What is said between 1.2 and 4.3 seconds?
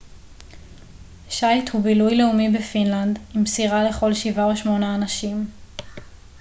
שייט הוא בילוי לאומי בפינלנד עם סירה לכל